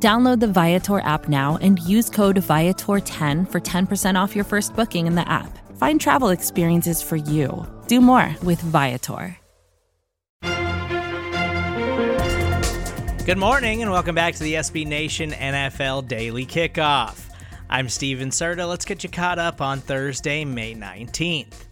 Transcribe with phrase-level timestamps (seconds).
[0.00, 5.08] Download the Viator app now and use code Viator10 for 10% off your first booking
[5.08, 5.58] in the app.
[5.76, 7.66] Find travel experiences for you.
[7.88, 9.36] Do more with Viator.
[13.26, 17.28] Good morning and welcome back to the SB Nation NFL Daily Kickoff.
[17.68, 18.68] I'm Steven Serta.
[18.68, 21.66] Let's get you caught up on Thursday, May 19th.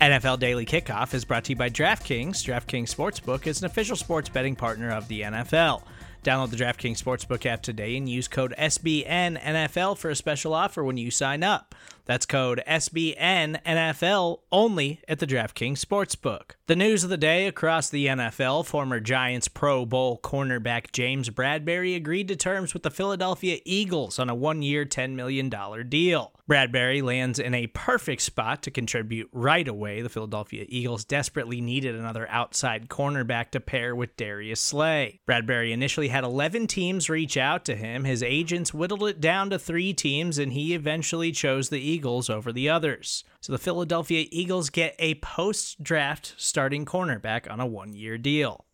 [0.00, 2.44] NFL Daily Kickoff is brought to you by DraftKings.
[2.44, 5.82] DraftKings Sportsbook is an official sports betting partner of the NFL.
[6.22, 10.98] Download the DraftKings Sportsbook app today and use code SBNNFL for a special offer when
[10.98, 11.74] you sign up.
[12.04, 16.56] That's code SBNNFL only at the DraftKings Sportsbook.
[16.66, 21.94] The news of the day across the NFL former Giants Pro Bowl cornerback James Bradberry
[21.94, 25.48] agreed to terms with the Philadelphia Eagles on a one year, $10 million
[25.88, 26.32] deal.
[26.50, 30.02] Bradberry lands in a perfect spot to contribute right away.
[30.02, 35.20] The Philadelphia Eagles desperately needed another outside cornerback to pair with Darius Slay.
[35.28, 38.04] Bradberry initially had 11 teams reach out to him.
[38.04, 42.52] His agents whittled it down to three teams, and he eventually chose the Eagles over
[42.52, 43.24] the others.
[43.40, 48.66] So the Philadelphia Eagles get a post draft starting cornerback on a one year deal.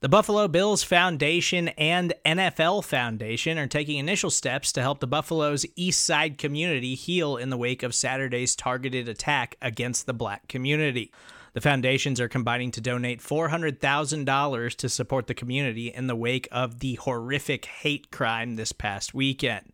[0.00, 5.66] The Buffalo Bills Foundation and NFL Foundation are taking initial steps to help the Buffalo's
[5.74, 11.10] East Side community heal in the wake of Saturday's targeted attack against the black community.
[11.54, 16.80] The foundations are combining to donate $400,000 to support the community in the wake of
[16.80, 19.72] the horrific hate crime this past weekend.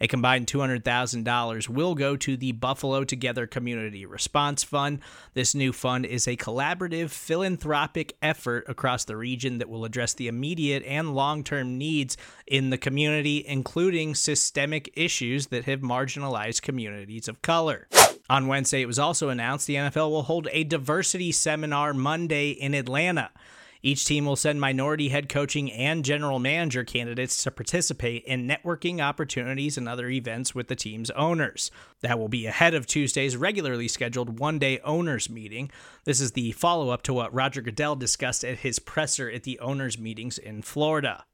[0.00, 5.00] A combined $200,000 will go to the Buffalo Together Community Response Fund.
[5.34, 10.28] This new fund is a collaborative philanthropic effort across the region that will address the
[10.28, 12.16] immediate and long term needs
[12.46, 17.88] in the community, including systemic issues that have marginalized communities of color.
[18.30, 22.74] On Wednesday, it was also announced the NFL will hold a diversity seminar Monday in
[22.74, 23.30] Atlanta.
[23.82, 29.00] Each team will send minority head coaching and general manager candidates to participate in networking
[29.00, 31.70] opportunities and other events with the team's owners.
[32.02, 35.70] That will be ahead of Tuesday's regularly scheduled one day owners meeting.
[36.04, 39.60] This is the follow up to what Roger Goodell discussed at his presser at the
[39.60, 41.24] owners meetings in Florida.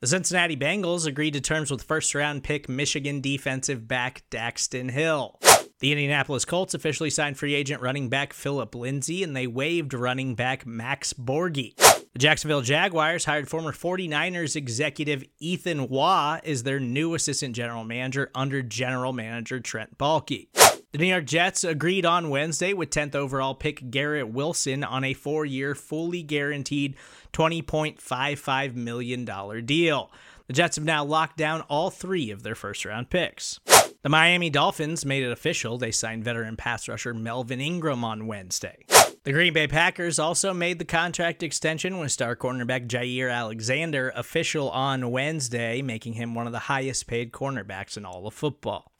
[0.00, 5.40] The Cincinnati Bengals agreed to terms with first round pick Michigan defensive back Daxton Hill.
[5.80, 10.34] The Indianapolis Colts officially signed free agent running back Phillip Lindsay, and they waived running
[10.34, 11.76] back Max Borghi.
[11.76, 18.30] The Jacksonville Jaguars hired former 49ers executive Ethan Waugh as their new assistant general manager
[18.34, 20.48] under general manager Trent Baalke.
[20.92, 25.12] The New York Jets agreed on Wednesday with 10th overall pick Garrett Wilson on a
[25.12, 26.96] four year, fully guaranteed
[27.34, 29.26] $20.55 million
[29.66, 30.10] deal.
[30.46, 33.60] The Jets have now locked down all three of their first round picks.
[34.06, 35.78] The Miami Dolphins made it official.
[35.78, 38.84] They signed veteran pass rusher Melvin Ingram on Wednesday.
[39.24, 44.70] The Green Bay Packers also made the contract extension with star cornerback Jaire Alexander official
[44.70, 48.92] on Wednesday, making him one of the highest paid cornerbacks in all of football.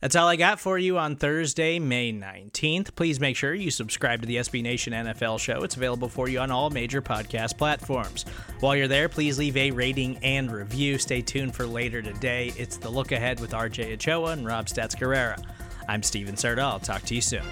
[0.00, 2.94] That's all I got for you on Thursday, May 19th.
[2.94, 5.62] Please make sure you subscribe to the SB Nation NFL show.
[5.62, 8.24] It's available for you on all major podcast platforms.
[8.60, 10.96] While you're there, please leave a rating and review.
[10.96, 12.52] Stay tuned for later today.
[12.56, 15.36] It's the look ahead with RJ Ochoa and Rob Stats Carrera.
[15.86, 16.60] I'm Steven Serta.
[16.60, 17.44] I'll talk to you soon.